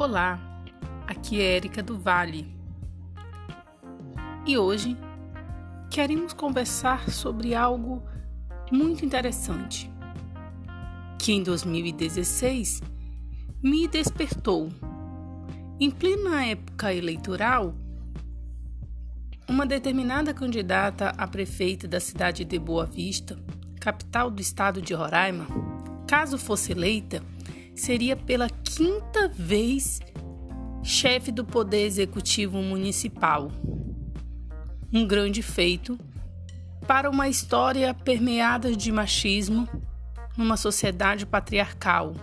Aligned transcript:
Olá, 0.00 0.40
aqui 1.06 1.42
é 1.42 1.56
Érica 1.56 1.82
do 1.82 1.98
Vale 1.98 2.56
e 4.46 4.56
hoje 4.56 4.96
queremos 5.90 6.32
conversar 6.32 7.10
sobre 7.10 7.54
algo 7.54 8.02
muito 8.72 9.04
interessante 9.04 9.90
que 11.18 11.32
em 11.32 11.42
2016 11.42 12.80
me 13.62 13.86
despertou. 13.86 14.70
Em 15.78 15.90
plena 15.90 16.46
época 16.46 16.94
eleitoral, 16.94 17.74
uma 19.46 19.66
determinada 19.66 20.32
candidata 20.32 21.12
a 21.18 21.28
prefeita 21.28 21.86
da 21.86 22.00
cidade 22.00 22.42
de 22.42 22.58
Boa 22.58 22.86
Vista, 22.86 23.38
capital 23.78 24.30
do 24.30 24.40
estado 24.40 24.80
de 24.80 24.94
Roraima, 24.94 25.46
caso 26.08 26.38
fosse 26.38 26.72
eleita, 26.72 27.22
seria 27.74 28.16
pela 28.16 28.48
quinta 28.48 29.28
vez 29.28 30.00
chefe 30.82 31.30
do 31.30 31.44
Poder 31.44 31.84
Executivo 31.84 32.62
Municipal. 32.62 33.50
Um 34.92 35.06
grande 35.06 35.42
feito 35.42 35.98
para 36.86 37.08
uma 37.08 37.28
história 37.28 37.92
permeada 37.94 38.74
de 38.74 38.90
machismo 38.90 39.68
numa 40.36 40.56
sociedade 40.56 41.26
patriarcal, 41.26 42.14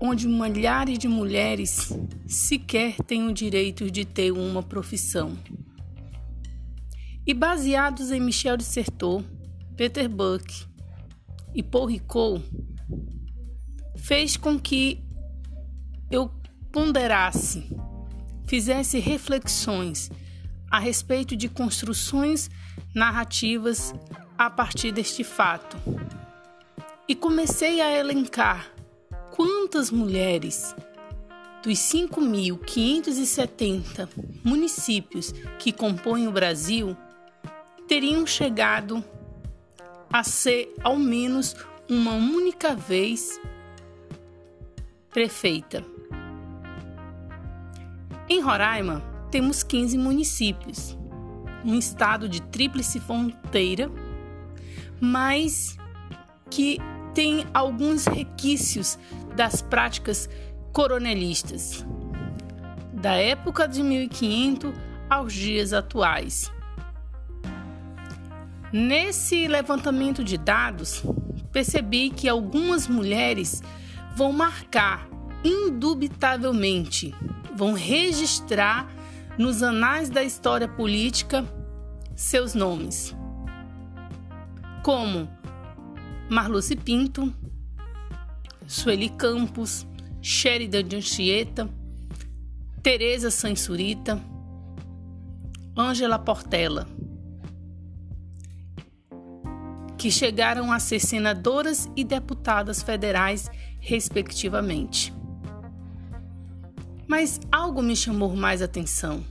onde 0.00 0.26
milhares 0.28 0.98
de 0.98 1.08
mulheres 1.08 1.92
sequer 2.26 2.96
têm 3.06 3.26
o 3.26 3.32
direito 3.32 3.90
de 3.90 4.04
ter 4.04 4.32
uma 4.32 4.62
profissão. 4.62 5.36
E 7.26 7.34
baseados 7.34 8.10
em 8.10 8.20
Michel 8.20 8.56
de 8.56 8.64
Certeau, 8.64 9.22
Peter 9.76 10.08
Buck 10.08 10.66
e 11.54 11.62
Paul 11.62 11.86
Ricoeur, 11.86 12.40
fez 14.02 14.36
com 14.36 14.58
que 14.58 15.00
eu 16.10 16.28
ponderasse, 16.72 17.70
fizesse 18.46 18.98
reflexões 18.98 20.10
a 20.68 20.80
respeito 20.80 21.36
de 21.36 21.48
construções 21.48 22.50
narrativas 22.92 23.94
a 24.36 24.50
partir 24.50 24.90
deste 24.90 25.22
fato. 25.22 25.76
E 27.08 27.14
comecei 27.14 27.80
a 27.80 27.96
elencar 27.96 28.72
quantas 29.30 29.88
mulheres 29.90 30.74
dos 31.62 31.78
5.570 31.78 34.08
municípios 34.42 35.32
que 35.60 35.70
compõem 35.70 36.26
o 36.26 36.32
Brasil 36.32 36.96
teriam 37.86 38.26
chegado 38.26 39.04
a 40.12 40.24
ser 40.24 40.74
ao 40.82 40.96
menos 40.96 41.54
uma 41.88 42.14
única 42.14 42.74
vez 42.74 43.38
prefeita. 45.12 45.84
Em 48.28 48.40
Roraima, 48.40 49.02
temos 49.30 49.62
15 49.62 49.98
municípios, 49.98 50.96
um 51.64 51.74
estado 51.74 52.28
de 52.28 52.40
tríplice 52.40 52.98
fronteira, 52.98 53.90
mas 55.00 55.76
que 56.50 56.78
tem 57.14 57.46
alguns 57.52 58.06
requisitos 58.06 58.98
das 59.36 59.60
práticas 59.60 60.30
coronelistas, 60.72 61.84
da 62.92 63.12
época 63.12 63.68
de 63.68 63.82
1500 63.82 64.72
aos 65.10 65.32
dias 65.34 65.74
atuais. 65.74 66.50
Nesse 68.72 69.46
levantamento 69.46 70.24
de 70.24 70.38
dados, 70.38 71.02
percebi 71.52 72.08
que 72.08 72.26
algumas 72.26 72.88
mulheres 72.88 73.62
vão 74.14 74.32
marcar 74.32 75.08
indubitavelmente, 75.44 77.14
vão 77.54 77.72
registrar 77.72 78.90
nos 79.38 79.62
anais 79.62 80.10
da 80.10 80.22
história 80.22 80.68
política 80.68 81.44
seus 82.14 82.54
nomes, 82.54 83.16
como 84.82 85.28
Marluce 86.28 86.76
Pinto, 86.76 87.32
Sueli 88.66 89.08
Campos, 89.08 89.86
Sheridan 90.20 90.84
de 90.84 90.96
Anchieta, 90.96 91.68
Tereza 92.82 93.30
Sansurita, 93.30 94.20
Ângela 95.76 96.18
Portela, 96.18 96.86
que 100.02 100.10
chegaram 100.10 100.72
a 100.72 100.80
ser 100.80 100.98
senadoras 100.98 101.88
e 101.94 102.02
deputadas 102.02 102.82
federais 102.82 103.48
respectivamente. 103.78 105.14
Mas 107.06 107.38
algo 107.52 107.80
me 107.80 107.94
chamou 107.94 108.34
mais 108.34 108.60
atenção. 108.60 109.24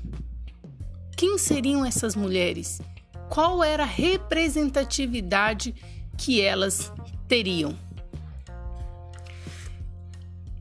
Quem 1.17 1.37
seriam 1.37 1.83
essas 1.83 2.15
mulheres? 2.15 2.81
Qual 3.29 3.61
era 3.61 3.83
a 3.83 3.85
representatividade 3.85 5.75
que 6.17 6.39
elas 6.39 6.89
teriam? 7.27 7.77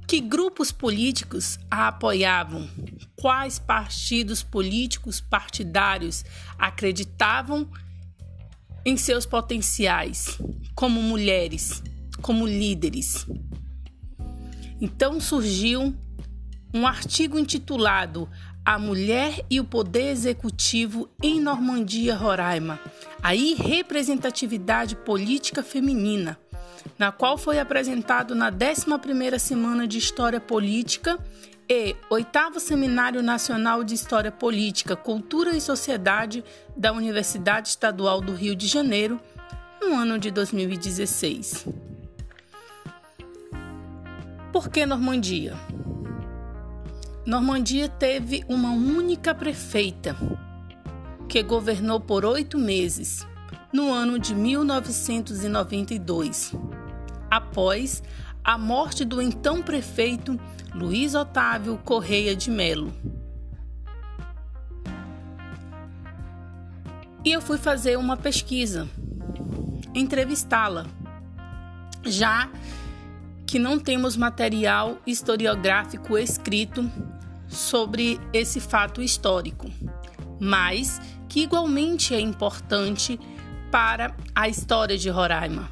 Que 0.08 0.18
grupos 0.18 0.72
políticos 0.72 1.56
a 1.70 1.86
apoiavam? 1.86 2.68
Quais 3.14 3.60
partidos 3.60 4.42
políticos 4.42 5.20
partidários 5.20 6.24
acreditavam 6.58 7.70
em 8.84 8.96
seus 8.96 9.26
potenciais 9.26 10.38
como 10.74 11.02
mulheres, 11.02 11.82
como 12.22 12.46
líderes? 12.46 13.26
Então 14.80 15.20
surgiu 15.20 15.94
um 16.72 16.86
artigo 16.86 17.38
intitulado 17.38 18.28
A 18.64 18.78
Mulher 18.78 19.44
e 19.50 19.60
o 19.60 19.64
Poder 19.64 20.10
Executivo 20.10 21.08
em 21.22 21.40
Normandia, 21.40 22.14
Roraima, 22.14 22.80
a 23.22 23.30
representatividade 23.30 24.96
política 24.96 25.62
feminina, 25.62 26.38
na 26.98 27.12
qual 27.12 27.36
foi 27.36 27.58
apresentado 27.58 28.34
na 28.34 28.50
11ª 28.50 29.38
Semana 29.38 29.86
de 29.86 29.98
História 29.98 30.40
Política 30.40 31.18
e 31.72 31.94
oitavo 32.10 32.58
Seminário 32.58 33.22
Nacional 33.22 33.84
de 33.84 33.94
História 33.94 34.32
Política, 34.32 34.96
Cultura 34.96 35.56
e 35.56 35.60
Sociedade 35.60 36.42
da 36.76 36.92
Universidade 36.92 37.68
Estadual 37.68 38.20
do 38.20 38.34
Rio 38.34 38.56
de 38.56 38.66
Janeiro, 38.66 39.20
no 39.80 39.94
ano 39.94 40.18
de 40.18 40.32
2016. 40.32 41.68
Por 44.52 44.68
que 44.68 44.84
Normandia? 44.84 45.56
Normandia 47.24 47.88
teve 47.88 48.44
uma 48.48 48.72
única 48.72 49.32
prefeita, 49.32 50.16
que 51.28 51.40
governou 51.40 52.00
por 52.00 52.24
oito 52.24 52.58
meses, 52.58 53.24
no 53.72 53.94
ano 53.94 54.18
de 54.18 54.34
1992, 54.34 56.52
após 57.30 58.02
a 58.44 58.56
morte 58.56 59.04
do 59.04 59.20
então 59.20 59.62
prefeito 59.62 60.38
Luiz 60.74 61.14
Otávio 61.14 61.78
Correia 61.84 62.34
de 62.34 62.50
Melo. 62.50 62.92
E 67.24 67.32
eu 67.32 67.42
fui 67.42 67.58
fazer 67.58 67.98
uma 67.98 68.16
pesquisa, 68.16 68.88
entrevistá-la, 69.94 70.86
já 72.04 72.48
que 73.46 73.58
não 73.58 73.78
temos 73.78 74.16
material 74.16 74.98
historiográfico 75.06 76.16
escrito 76.16 76.90
sobre 77.46 78.18
esse 78.32 78.58
fato 78.60 79.02
histórico, 79.02 79.70
mas 80.40 81.00
que 81.28 81.42
igualmente 81.42 82.14
é 82.14 82.20
importante 82.20 83.20
para 83.70 84.14
a 84.34 84.48
história 84.48 84.96
de 84.96 85.10
Roraima. 85.10 85.68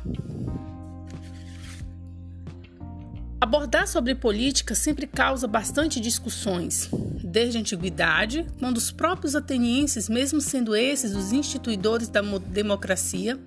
Abordar 3.40 3.86
sobre 3.86 4.16
política 4.16 4.74
sempre 4.74 5.06
causa 5.06 5.46
bastante 5.46 6.00
discussões, 6.00 6.90
desde 7.22 7.56
a 7.56 7.60
antiguidade, 7.60 8.44
quando 8.58 8.78
os 8.78 8.90
próprios 8.90 9.36
atenienses, 9.36 10.08
mesmo 10.08 10.40
sendo 10.40 10.74
esses 10.74 11.14
os 11.14 11.32
instituidores 11.32 12.08
da 12.08 12.20
democracia, 12.20 13.38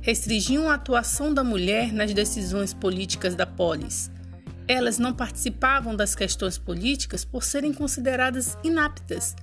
restringiam 0.00 0.68
a 0.68 0.74
atuação 0.74 1.32
da 1.32 1.44
mulher 1.44 1.92
nas 1.92 2.12
decisões 2.12 2.74
políticas 2.74 3.36
da 3.36 3.46
polis. 3.46 4.10
Elas 4.66 4.98
não 4.98 5.14
participavam 5.14 5.94
das 5.94 6.16
questões 6.16 6.58
políticas 6.58 7.24
por 7.24 7.44
serem 7.44 7.72
consideradas 7.72 8.58
inaptas 8.64 9.36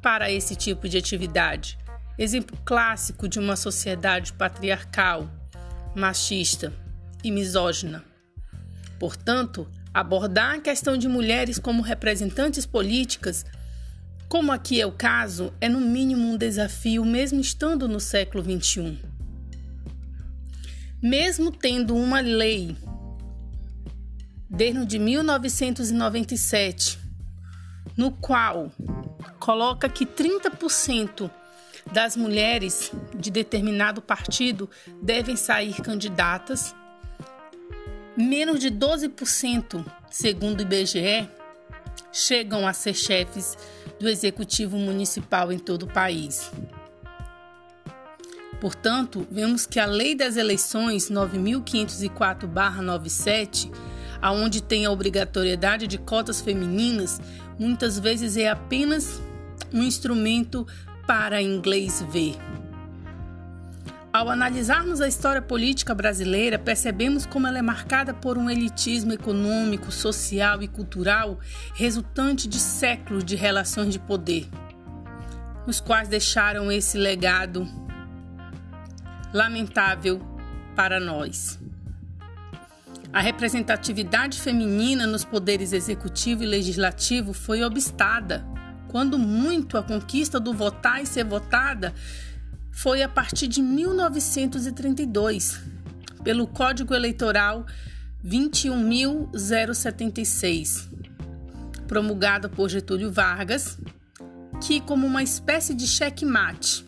para 0.00 0.30
esse 0.30 0.56
tipo 0.56 0.88
de 0.88 0.96
atividade. 0.96 1.78
Exemplo 2.18 2.56
clássico 2.64 3.28
de 3.28 3.38
uma 3.38 3.56
sociedade 3.56 4.32
patriarcal, 4.32 5.28
machista 5.94 6.72
e 7.22 7.30
misógina. 7.30 8.13
Portanto, 8.98 9.66
abordar 9.92 10.56
a 10.56 10.60
questão 10.60 10.96
de 10.96 11.08
mulheres 11.08 11.58
como 11.58 11.82
representantes 11.82 12.66
políticas, 12.66 13.44
como 14.28 14.52
aqui 14.52 14.80
é 14.80 14.86
o 14.86 14.92
caso, 14.92 15.52
é 15.60 15.68
no 15.68 15.80
mínimo 15.80 16.28
um 16.28 16.36
desafio, 16.36 17.04
mesmo 17.04 17.40
estando 17.40 17.86
no 17.86 18.00
século 18.00 18.42
XXI 18.42 19.14
mesmo 21.04 21.52
tendo 21.52 21.94
uma 21.94 22.20
lei 22.20 22.74
desde 24.48 24.98
1997, 24.98 26.98
no 27.94 28.10
qual 28.10 28.72
coloca 29.38 29.86
que 29.86 30.06
30% 30.06 31.30
das 31.92 32.16
mulheres 32.16 32.90
de 33.14 33.30
determinado 33.30 34.00
partido 34.00 34.70
devem 35.02 35.36
sair 35.36 35.74
candidatas, 35.82 36.74
menos 38.16 38.60
de 38.60 38.70
12%, 38.70 39.84
segundo 40.10 40.60
o 40.60 40.62
IBGE, 40.62 41.28
chegam 42.12 42.66
a 42.66 42.72
ser 42.72 42.94
chefes 42.94 43.58
do 43.98 44.08
executivo 44.08 44.78
municipal 44.78 45.52
em 45.52 45.58
todo 45.58 45.82
o 45.84 45.92
país. 45.92 46.50
Portanto, 48.60 49.26
vemos 49.30 49.66
que 49.66 49.78
a 49.78 49.86
Lei 49.86 50.14
das 50.14 50.36
Eleições 50.36 51.10
9504/97, 51.10 53.70
aonde 54.22 54.62
tem 54.62 54.86
a 54.86 54.90
obrigatoriedade 54.90 55.86
de 55.86 55.98
cotas 55.98 56.40
femininas, 56.40 57.20
muitas 57.58 57.98
vezes 57.98 58.36
é 58.36 58.48
apenas 58.48 59.20
um 59.72 59.82
instrumento 59.82 60.66
para 61.06 61.42
inglês 61.42 62.04
ver. 62.10 62.36
Ao 64.14 64.30
analisarmos 64.30 65.00
a 65.00 65.08
história 65.08 65.42
política 65.42 65.92
brasileira, 65.92 66.56
percebemos 66.56 67.26
como 67.26 67.48
ela 67.48 67.58
é 67.58 67.62
marcada 67.62 68.14
por 68.14 68.38
um 68.38 68.48
elitismo 68.48 69.12
econômico, 69.12 69.90
social 69.90 70.62
e 70.62 70.68
cultural 70.68 71.40
resultante 71.74 72.46
de 72.46 72.60
séculos 72.60 73.24
de 73.24 73.34
relações 73.34 73.92
de 73.92 73.98
poder, 73.98 74.48
os 75.66 75.80
quais 75.80 76.06
deixaram 76.06 76.70
esse 76.70 76.96
legado 76.96 77.66
lamentável 79.32 80.20
para 80.76 81.00
nós. 81.00 81.58
A 83.12 83.20
representatividade 83.20 84.40
feminina 84.40 85.08
nos 85.08 85.24
poderes 85.24 85.72
executivo 85.72 86.44
e 86.44 86.46
legislativo 86.46 87.32
foi 87.32 87.64
obstada, 87.64 88.46
quando 88.86 89.18
muito 89.18 89.76
a 89.76 89.82
conquista 89.82 90.38
do 90.38 90.54
votar 90.54 91.02
e 91.02 91.06
ser 91.06 91.24
votada 91.24 91.92
foi 92.74 93.02
a 93.02 93.08
partir 93.08 93.46
de 93.46 93.62
1932, 93.62 95.62
pelo 96.24 96.44
Código 96.46 96.92
Eleitoral 96.92 97.64
21.076, 98.22 100.90
promulgado 101.86 102.50
por 102.50 102.68
Getúlio 102.68 103.10
Vargas, 103.12 103.78
que, 104.60 104.80
como 104.80 105.06
uma 105.06 105.22
espécie 105.22 105.72
de 105.72 105.86
checkmate, 105.86 106.84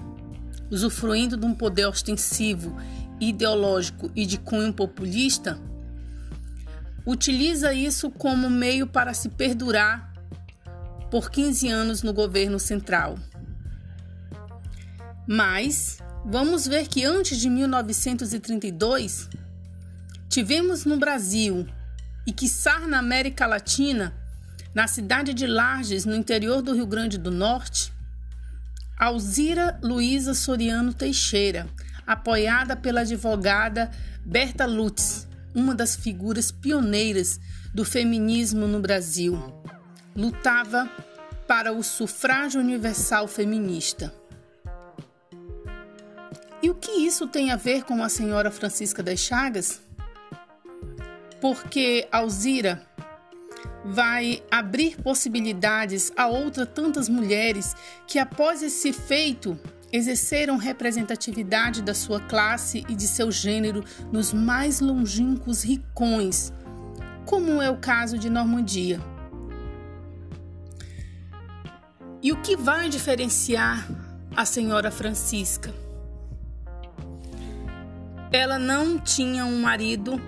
usufruindo 0.70 1.36
de 1.36 1.46
um 1.46 1.54
poder 1.54 1.86
ostensivo, 1.86 2.76
ideológico 3.20 4.10
e 4.14 4.26
de 4.26 4.38
cunho 4.38 4.72
populista, 4.72 5.56
utiliza 7.06 7.72
isso 7.72 8.10
como 8.10 8.50
meio 8.50 8.88
para 8.88 9.14
se 9.14 9.28
perdurar 9.28 10.12
por 11.12 11.30
15 11.30 11.68
anos 11.68 12.02
no 12.02 12.12
governo 12.12 12.58
central. 12.58 13.16
Mas 15.26 15.98
vamos 16.24 16.66
ver 16.66 16.86
que 16.86 17.04
antes 17.04 17.38
de 17.38 17.50
1932, 17.50 19.28
tivemos 20.28 20.84
no 20.84 20.98
Brasil 20.98 21.66
e 22.26 22.32
quiçá 22.32 22.80
na 22.80 22.98
América 22.98 23.46
Latina, 23.46 24.14
na 24.74 24.86
cidade 24.86 25.34
de 25.34 25.46
Lages, 25.46 26.04
no 26.04 26.14
interior 26.14 26.62
do 26.62 26.74
Rio 26.74 26.86
Grande 26.86 27.18
do 27.18 27.30
Norte, 27.30 27.92
Alzira 28.98 29.78
Luiza 29.82 30.32
Soriano 30.32 30.92
Teixeira, 30.92 31.68
apoiada 32.06 32.76
pela 32.76 33.00
advogada 33.00 33.90
Berta 34.24 34.64
Lutz, 34.64 35.26
uma 35.54 35.74
das 35.74 35.96
figuras 35.96 36.50
pioneiras 36.50 37.40
do 37.74 37.84
feminismo 37.84 38.66
no 38.66 38.80
Brasil, 38.80 39.38
lutava 40.14 40.88
para 41.46 41.72
o 41.72 41.82
sufrágio 41.82 42.60
universal 42.60 43.26
feminista. 43.28 44.12
E 46.66 46.70
o 46.70 46.74
que 46.74 46.90
isso 46.90 47.28
tem 47.28 47.52
a 47.52 47.56
ver 47.56 47.84
com 47.84 48.02
a 48.02 48.08
senhora 48.08 48.50
Francisca 48.50 49.00
das 49.00 49.20
Chagas? 49.20 49.80
Porque 51.40 52.08
Alzira 52.10 52.84
vai 53.84 54.42
abrir 54.50 55.00
possibilidades 55.00 56.10
a 56.16 56.26
outras 56.26 56.68
tantas 56.74 57.08
mulheres 57.08 57.72
que, 58.04 58.18
após 58.18 58.64
esse 58.64 58.92
feito, 58.92 59.56
exerceram 59.92 60.56
representatividade 60.56 61.82
da 61.82 61.94
sua 61.94 62.18
classe 62.18 62.84
e 62.88 62.96
de 62.96 63.06
seu 63.06 63.30
gênero 63.30 63.84
nos 64.10 64.32
mais 64.32 64.80
longínquos 64.80 65.62
ricões, 65.62 66.52
como 67.24 67.62
é 67.62 67.70
o 67.70 67.76
caso 67.76 68.18
de 68.18 68.28
Normandia. 68.28 69.00
E 72.20 72.32
o 72.32 72.42
que 72.42 72.56
vai 72.56 72.88
diferenciar 72.88 73.88
a 74.34 74.44
senhora 74.44 74.90
Francisca? 74.90 75.85
Ela 78.32 78.58
não 78.58 78.98
tinha 78.98 79.44
um 79.44 79.60
marido 79.60 80.20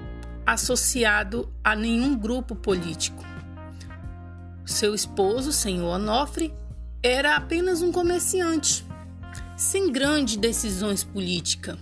associado 0.47 1.53
a 1.63 1.75
nenhum 1.75 2.17
grupo 2.17 2.55
político. 2.55 3.25
Seu 4.65 4.95
esposo, 4.95 5.53
senhor 5.53 5.97
Onofre, 5.97 6.55
era 7.03 7.37
apenas 7.37 7.83
um 7.83 7.91
comerciante, 7.91 8.87
sem 9.57 9.91
grandes 9.91 10.37
decisões 10.37 11.03
políticas. 11.03 11.77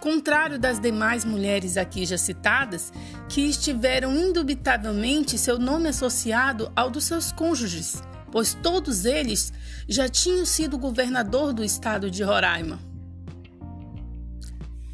Contrário 0.00 0.58
das 0.58 0.80
demais 0.80 1.24
mulheres 1.24 1.76
aqui 1.76 2.04
já 2.04 2.18
citadas, 2.18 2.92
que 3.28 3.42
estiveram 3.42 4.14
indubitavelmente 4.16 5.38
seu 5.38 5.58
nome 5.58 5.88
associado 5.88 6.72
ao 6.74 6.90
dos 6.90 7.04
seus 7.04 7.30
cônjuges, 7.30 8.02
pois 8.32 8.54
todos 8.54 9.04
eles 9.04 9.52
já 9.88 10.08
tinham 10.08 10.44
sido 10.44 10.76
governador 10.76 11.52
do 11.52 11.62
estado 11.62 12.10
de 12.10 12.24
Roraima 12.24 12.91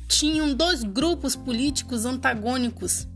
tinham 0.08 0.54
dois 0.54 0.82
grupos 0.82 1.36
políticos 1.36 2.06
antagônicos 2.06 3.06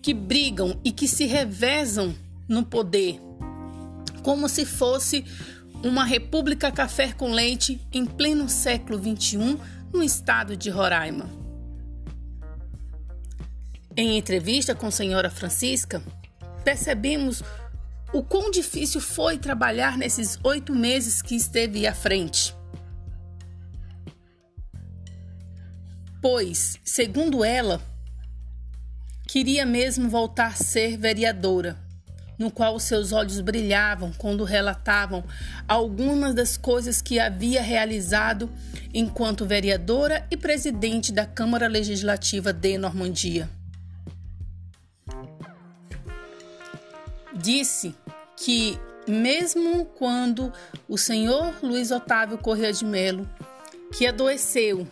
que 0.00 0.14
brigam 0.14 0.80
e 0.82 0.90
que 0.90 1.06
se 1.06 1.26
revezam 1.26 2.14
no 2.48 2.64
poder, 2.64 3.20
como 4.22 4.48
se 4.48 4.64
fosse 4.64 5.24
uma 5.84 6.04
república 6.04 6.72
café 6.72 7.12
com 7.12 7.30
leite 7.30 7.80
em 7.92 8.06
pleno 8.06 8.48
século 8.48 8.98
XXI 8.98 9.58
no 9.92 10.02
estado 10.02 10.56
de 10.56 10.70
Roraima. 10.70 11.30
Em 13.94 14.16
entrevista 14.16 14.74
com 14.74 14.86
a 14.86 14.90
senhora 14.90 15.28
Francisca, 15.28 16.02
percebemos 16.64 17.42
o 18.12 18.22
quão 18.22 18.50
difícil 18.50 19.00
foi 19.00 19.36
trabalhar 19.36 19.98
nesses 19.98 20.38
oito 20.42 20.74
meses 20.74 21.20
que 21.20 21.34
esteve 21.34 21.86
à 21.86 21.94
frente. 21.94 22.57
Pois, 26.20 26.78
segundo 26.84 27.44
ela, 27.44 27.80
queria 29.26 29.64
mesmo 29.64 30.08
voltar 30.08 30.48
a 30.48 30.54
ser 30.54 30.96
vereadora, 30.96 31.78
no 32.38 32.50
qual 32.50 32.78
seus 32.80 33.12
olhos 33.12 33.40
brilhavam 33.40 34.12
quando 34.16 34.44
relatavam 34.44 35.24
algumas 35.66 36.34
das 36.34 36.56
coisas 36.56 37.02
que 37.02 37.18
havia 37.18 37.60
realizado 37.62 38.50
enquanto 38.94 39.46
vereadora 39.46 40.26
e 40.30 40.36
presidente 40.36 41.12
da 41.12 41.26
Câmara 41.26 41.68
Legislativa 41.68 42.52
de 42.52 42.78
Normandia. 42.78 43.48
Disse 47.34 47.94
que, 48.36 48.78
mesmo 49.06 49.84
quando 49.84 50.52
o 50.88 50.98
senhor 50.98 51.54
Luiz 51.62 51.90
Otávio 51.90 52.38
Correia 52.38 52.72
de 52.72 52.84
Melo, 52.84 53.28
que 53.92 54.06
adoeceu 54.06 54.86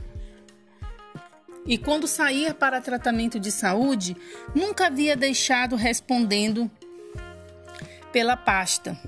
e, 1.67 1.77
quando 1.77 2.07
saía 2.07 2.55
para 2.55 2.81
tratamento 2.81 3.41
de 3.41 3.51
saúde, 3.51 4.17
nunca 4.55 4.87
havia 4.87 5.17
deixado 5.17 5.75
respondendo 5.77 6.71
pela 8.13 8.37
pasta. 8.37 8.99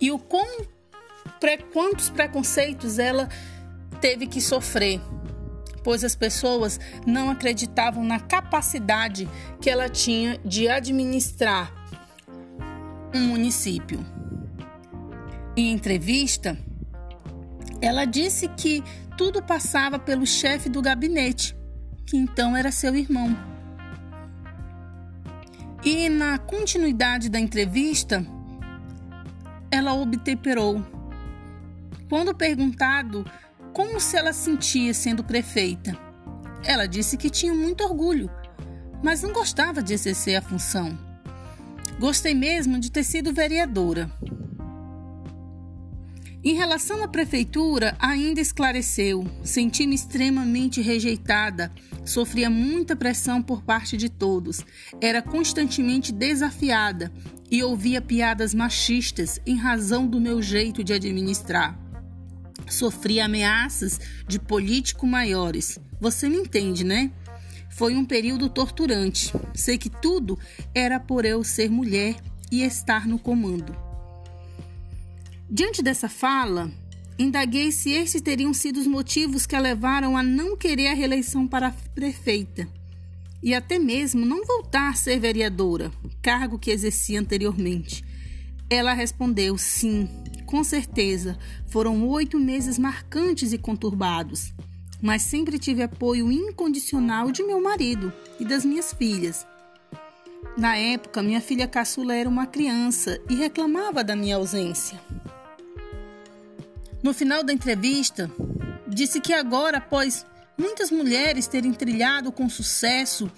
E 0.00 0.10
o 0.10 0.18
quão, 0.18 0.64
pre, 1.38 1.58
quantos 1.58 2.08
preconceitos 2.08 2.98
ela 2.98 3.28
teve 4.00 4.26
que 4.26 4.40
sofrer, 4.40 5.00
pois 5.82 6.04
as 6.04 6.14
pessoas 6.14 6.78
não 7.06 7.30
acreditavam 7.30 8.04
na 8.04 8.20
capacidade 8.20 9.28
que 9.60 9.68
ela 9.68 9.88
tinha 9.88 10.38
de 10.44 10.68
administrar 10.68 11.72
um 13.14 13.20
município. 13.20 14.04
Em 15.56 15.72
entrevista, 15.72 16.56
ela 17.82 18.04
disse 18.04 18.48
que 18.48 18.84
tudo 19.20 19.42
passava 19.42 19.98
pelo 19.98 20.26
chefe 20.26 20.70
do 20.70 20.80
gabinete, 20.80 21.54
que 22.06 22.16
então 22.16 22.56
era 22.56 22.72
seu 22.72 22.96
irmão. 22.96 23.36
E 25.84 26.08
na 26.08 26.38
continuidade 26.38 27.28
da 27.28 27.38
entrevista, 27.38 28.24
ela 29.70 29.92
obtemperou. 29.92 30.82
Quando 32.08 32.34
perguntado 32.34 33.30
como 33.74 34.00
se 34.00 34.16
ela 34.16 34.32
sentia 34.32 34.94
sendo 34.94 35.22
prefeita, 35.22 35.94
ela 36.64 36.86
disse 36.86 37.18
que 37.18 37.28
tinha 37.28 37.52
muito 37.52 37.84
orgulho, 37.84 38.30
mas 39.02 39.20
não 39.20 39.34
gostava 39.34 39.82
de 39.82 39.92
exercer 39.92 40.36
a 40.36 40.40
função. 40.40 40.98
Gostei 41.98 42.32
mesmo 42.32 42.78
de 42.78 42.90
ter 42.90 43.04
sido 43.04 43.34
vereadora. 43.34 44.10
Em 46.42 46.54
relação 46.54 47.02
à 47.02 47.08
prefeitura, 47.08 47.94
ainda 47.98 48.40
esclareceu: 48.40 49.26
senti-me 49.44 49.94
extremamente 49.94 50.80
rejeitada, 50.80 51.70
sofria 52.02 52.48
muita 52.48 52.96
pressão 52.96 53.42
por 53.42 53.62
parte 53.62 53.94
de 53.94 54.08
todos, 54.08 54.64
era 55.02 55.20
constantemente 55.20 56.12
desafiada 56.12 57.12
e 57.50 57.62
ouvia 57.62 58.00
piadas 58.00 58.54
machistas 58.54 59.38
em 59.44 59.56
razão 59.56 60.06
do 60.06 60.18
meu 60.18 60.40
jeito 60.40 60.82
de 60.82 60.94
administrar. 60.94 61.78
Sofria 62.66 63.26
ameaças 63.26 64.00
de 64.26 64.38
político 64.38 65.06
maiores. 65.06 65.78
Você 66.00 66.26
me 66.28 66.36
entende, 66.36 66.84
né? 66.84 67.10
Foi 67.68 67.94
um 67.94 68.04
período 68.04 68.48
torturante. 68.48 69.32
Sei 69.54 69.76
que 69.76 69.90
tudo 69.90 70.38
era 70.74 70.98
por 70.98 71.24
eu 71.26 71.44
ser 71.44 71.70
mulher 71.70 72.16
e 72.50 72.62
estar 72.62 73.06
no 73.06 73.18
comando. 73.18 73.89
Diante 75.52 75.82
dessa 75.82 76.08
fala, 76.08 76.70
indaguei 77.18 77.72
se 77.72 77.90
estes 77.90 78.22
teriam 78.22 78.54
sido 78.54 78.78
os 78.78 78.86
motivos 78.86 79.46
que 79.46 79.56
a 79.56 79.58
levaram 79.58 80.16
a 80.16 80.22
não 80.22 80.56
querer 80.56 80.86
a 80.86 80.94
reeleição 80.94 81.44
para 81.44 81.74
prefeita 81.92 82.68
e 83.42 83.52
até 83.52 83.76
mesmo 83.76 84.24
não 84.24 84.44
voltar 84.44 84.90
a 84.90 84.94
ser 84.94 85.18
vereadora, 85.18 85.90
cargo 86.22 86.56
que 86.56 86.70
exercia 86.70 87.18
anteriormente. 87.18 88.04
Ela 88.70 88.92
respondeu: 88.92 89.58
sim, 89.58 90.08
com 90.46 90.62
certeza, 90.62 91.36
foram 91.66 92.06
oito 92.08 92.38
meses 92.38 92.78
marcantes 92.78 93.52
e 93.52 93.58
conturbados, 93.58 94.52
mas 95.02 95.22
sempre 95.22 95.58
tive 95.58 95.82
apoio 95.82 96.30
incondicional 96.30 97.32
de 97.32 97.42
meu 97.42 97.60
marido 97.60 98.12
e 98.38 98.44
das 98.44 98.64
minhas 98.64 98.92
filhas. 98.92 99.44
Na 100.56 100.76
época, 100.76 101.24
minha 101.24 101.40
filha 101.40 101.66
caçula 101.66 102.14
era 102.14 102.28
uma 102.28 102.46
criança 102.46 103.20
e 103.28 103.34
reclamava 103.34 104.04
da 104.04 104.14
minha 104.14 104.36
ausência. 104.36 105.00
No 107.02 107.14
final 107.14 107.42
da 107.42 107.52
entrevista, 107.52 108.30
disse 108.86 109.20
que 109.20 109.32
agora, 109.32 109.78
após 109.78 110.26
muitas 110.56 110.90
mulheres 110.90 111.46
terem 111.46 111.72
trilhado 111.72 112.30
com 112.30 112.48
sucesso 112.48 113.30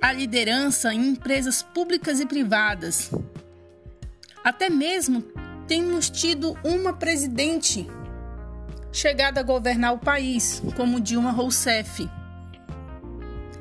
a 0.00 0.12
liderança 0.12 0.94
em 0.94 1.08
empresas 1.08 1.62
públicas 1.62 2.20
e 2.20 2.26
privadas, 2.26 3.10
até 4.44 4.70
mesmo 4.70 5.22
temos 5.66 6.08
tido 6.08 6.56
uma 6.64 6.92
presidente 6.92 7.86
chegada 8.92 9.40
a 9.40 9.44
governar 9.44 9.94
o 9.94 9.98
país, 9.98 10.62
como 10.76 11.00
Dilma 11.00 11.30
Rousseff. 11.30 12.08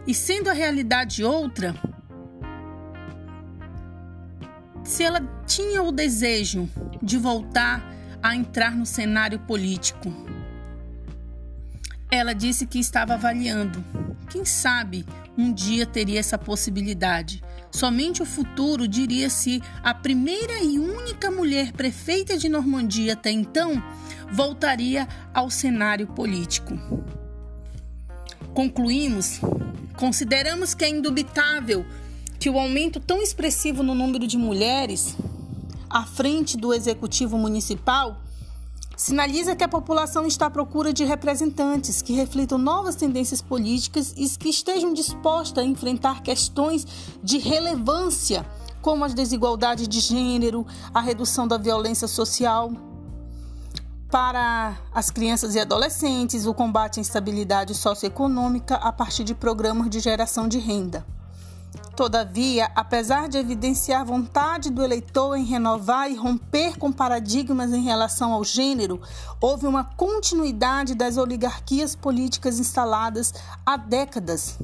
E 0.06 0.14
sendo 0.14 0.50
a 0.50 0.54
realidade 0.54 1.24
outra, 1.24 1.76
se 4.84 5.04
ela 5.04 5.22
tinha 5.46 5.84
o 5.84 5.92
desejo 5.92 6.70
de 7.02 7.18
voltar 7.18 7.99
a 8.22 8.36
entrar 8.36 8.76
no 8.76 8.86
cenário 8.86 9.40
político. 9.40 10.14
Ela 12.12 12.34
disse 12.34 12.66
que 12.66 12.80
estava 12.80 13.14
avaliando. 13.14 13.84
Quem 14.30 14.44
sabe 14.44 15.06
um 15.38 15.54
dia 15.54 15.86
teria 15.86 16.20
essa 16.20 16.38
possibilidade. 16.38 17.44
Somente 17.72 18.22
o 18.22 18.26
futuro 18.26 18.88
diria 18.88 19.30
se 19.30 19.62
a 19.84 19.94
primeira 19.94 20.62
e 20.64 20.80
única 20.80 21.30
mulher 21.30 21.72
prefeita 21.72 22.38
de 22.38 22.50
Normandia 22.50 23.14
até 23.14 23.32
então 23.32 23.82
voltaria 24.32 25.08
ao 25.34 25.50
cenário 25.50 26.08
político. 26.08 26.78
Concluímos, 28.54 29.40
consideramos 29.96 30.74
que 30.74 30.84
é 30.84 30.90
indubitável 30.90 31.86
que 32.40 32.50
o 32.50 32.60
aumento 32.60 33.00
tão 33.00 33.22
expressivo 33.22 33.84
no 33.84 33.94
número 33.94 34.26
de 34.26 34.38
mulheres 34.38 35.16
à 35.90 36.06
frente 36.06 36.56
do 36.56 36.74
executivo 36.74 37.38
municipal 37.38 38.22
sinaliza 39.00 39.56
que 39.56 39.64
a 39.64 39.68
população 39.68 40.26
está 40.26 40.48
à 40.48 40.50
procura 40.50 40.92
de 40.92 41.06
representantes 41.06 42.02
que 42.02 42.12
reflitam 42.12 42.58
novas 42.58 42.98
tendências 42.98 43.42
políticas 43.42 44.14
e 44.18 44.28
que 44.38 44.50
estejam 44.50 44.94
dispostas 44.94 45.64
a 45.64 45.66
enfrentar 45.66 46.22
questões 46.22 46.86
de 47.24 47.38
relevância, 47.38 48.46
como 48.82 49.06
as 49.06 49.14
desigualdades 49.14 49.88
de 49.88 50.02
gênero, 50.02 50.68
a 50.94 51.00
redução 51.00 51.48
da 51.48 51.58
violência 51.58 52.10
social 52.10 52.74
para 54.12 54.76
as 54.94 55.10
crianças 55.10 55.56
e 55.56 55.60
adolescentes, 55.60 56.46
o 56.46 56.54
combate 56.54 57.00
à 57.00 57.02
instabilidade 57.02 57.76
socioeconômica 57.76 58.76
a 58.76 58.92
partir 58.92 59.24
de 59.24 59.36
programas 59.36 59.90
de 59.90 60.00
geração 60.00 60.48
de 60.48 60.58
renda. 60.60 61.06
Todavia, 61.96 62.72
apesar 62.76 63.28
de 63.28 63.38
evidenciar 63.38 64.06
vontade 64.06 64.70
do 64.70 64.82
eleitor 64.84 65.36
em 65.36 65.44
renovar 65.44 66.10
e 66.10 66.16
romper 66.16 66.78
com 66.78 66.92
paradigmas 66.92 67.74
em 67.74 67.84
relação 67.84 68.32
ao 68.32 68.44
gênero, 68.44 69.02
houve 69.42 69.68
uma 69.68 69.84
continuidade 69.84 70.96
das 70.96 71.18
oligarquias 71.18 71.96
políticas 71.96 72.58
instaladas 72.58 73.34
há 73.66 73.76
décadas, 73.76 74.58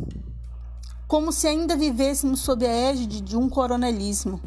como 1.08 1.32
se 1.32 1.46
ainda 1.48 1.76
vivêssemos 1.76 2.40
sob 2.40 2.66
a 2.66 2.72
égide 2.72 3.22
de 3.22 3.38
um 3.38 3.50
coronelismo. 3.50 4.42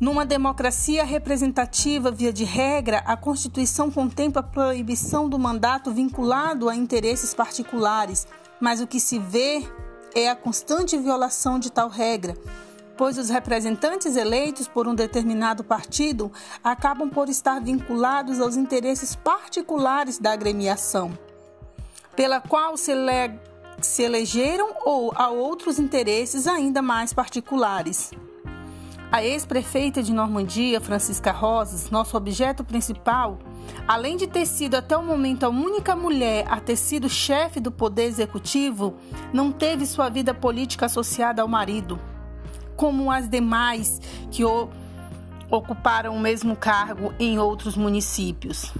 Numa 0.00 0.26
democracia 0.26 1.04
representativa, 1.04 2.10
via 2.10 2.32
de 2.32 2.44
regra, 2.44 2.98
a 2.98 3.16
Constituição 3.16 3.90
contempla 3.90 4.40
a 4.40 4.44
proibição 4.44 5.28
do 5.28 5.38
mandato 5.38 5.90
vinculado 5.90 6.68
a 6.68 6.76
interesses 6.76 7.32
particulares, 7.32 8.26
mas 8.60 8.80
o 8.80 8.86
que 8.86 9.00
se 9.00 9.18
vê 9.18 9.66
é 10.16 10.30
a 10.30 10.34
constante 10.34 10.96
violação 10.96 11.58
de 11.58 11.70
tal 11.70 11.90
regra, 11.90 12.34
pois 12.96 13.18
os 13.18 13.28
representantes 13.28 14.16
eleitos 14.16 14.66
por 14.66 14.88
um 14.88 14.94
determinado 14.94 15.62
partido 15.62 16.32
acabam 16.64 17.10
por 17.10 17.28
estar 17.28 17.60
vinculados 17.60 18.40
aos 18.40 18.56
interesses 18.56 19.14
particulares 19.14 20.18
da 20.18 20.32
agremiação, 20.32 21.16
pela 22.16 22.40
qual 22.40 22.78
se, 22.78 22.92
ele 22.92 23.38
se 23.82 24.02
elegeram 24.02 24.74
ou 24.86 25.12
a 25.14 25.28
outros 25.28 25.78
interesses 25.78 26.46
ainda 26.46 26.80
mais 26.80 27.12
particulares. 27.12 28.10
A 29.10 29.22
ex-prefeita 29.22 30.02
de 30.02 30.12
Normandia, 30.12 30.80
Francisca 30.80 31.30
Rosas, 31.30 31.90
nosso 31.90 32.16
objeto 32.16 32.64
principal, 32.64 33.38
além 33.86 34.16
de 34.16 34.26
ter 34.26 34.46
sido 34.46 34.74
até 34.74 34.96
o 34.96 35.02
momento 35.02 35.44
a 35.44 35.48
única 35.48 35.94
mulher 35.94 36.44
a 36.48 36.60
ter 36.60 36.76
sido 36.76 37.08
chefe 37.08 37.60
do 37.60 37.70
poder 37.70 38.04
executivo, 38.04 38.96
não 39.32 39.52
teve 39.52 39.86
sua 39.86 40.08
vida 40.08 40.34
política 40.34 40.86
associada 40.86 41.40
ao 41.40 41.48
marido, 41.48 42.00
como 42.74 43.10
as 43.10 43.28
demais 43.28 44.00
que 44.30 44.44
o 44.44 44.68
ocuparam 45.48 46.16
o 46.16 46.20
mesmo 46.20 46.56
cargo 46.56 47.14
em 47.20 47.38
outros 47.38 47.76
municípios. 47.76 48.72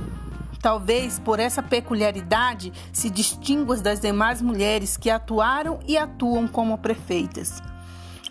Talvez 0.60 1.20
por 1.20 1.38
essa 1.38 1.62
peculiaridade 1.62 2.72
se 2.92 3.08
distingua 3.08 3.76
das 3.76 4.00
demais 4.00 4.42
mulheres 4.42 4.96
que 4.96 5.08
atuaram 5.08 5.78
e 5.86 5.96
atuam 5.96 6.48
como 6.48 6.76
prefeitas. 6.76 7.62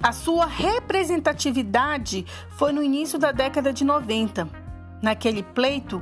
A 0.02 0.12
sua 0.12 0.46
representatividade 0.46 2.26
foi 2.58 2.72
no 2.72 2.84
início 2.84 3.18
da 3.18 3.32
década 3.32 3.72
de 3.72 3.84
90. 3.84 4.48
Naquele 5.02 5.42
pleito, 5.42 6.02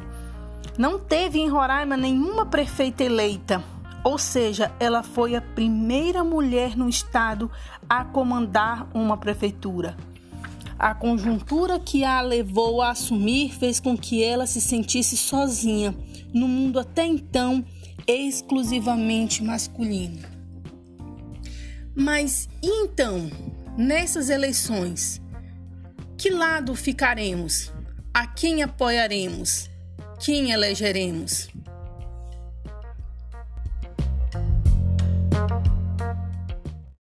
não 0.78 1.00
teve 1.00 1.40
em 1.40 1.48
Roraima 1.48 1.96
nenhuma 1.96 2.46
prefeita 2.46 3.04
eleita, 3.04 3.64
ou 4.04 4.18
seja, 4.18 4.72
ela 4.80 5.04
foi 5.04 5.36
a 5.36 5.42
primeira 5.42 6.24
mulher 6.24 6.76
no 6.76 6.90
estado 6.90 7.50
a 7.88 8.04
comandar 8.04 8.88
uma 8.94 9.16
prefeitura. 9.16 9.96
A 10.78 10.94
conjuntura 10.94 11.80
que 11.80 12.04
a 12.04 12.20
levou 12.20 12.82
a 12.82 12.90
assumir 12.90 13.54
fez 13.54 13.80
com 13.80 13.98
que 13.98 14.24
ela 14.24 14.46
se 14.46 14.60
sentisse 14.60 15.16
sozinha 15.16 15.96
no 16.34 16.48
mundo 16.48 16.80
até 16.80 17.06
então 17.06 17.64
exclusivamente 18.08 19.44
masculino. 19.44 20.20
Mas 21.96 22.50
e 22.62 22.68
então? 22.84 23.53
Nessas 23.78 24.30
eleições, 24.30 25.20
que 26.16 26.30
lado 26.30 26.76
ficaremos? 26.76 27.74
A 28.14 28.28
quem 28.28 28.62
apoiaremos? 28.62 29.68
Quem 30.20 30.52
elegeremos? 30.52 31.50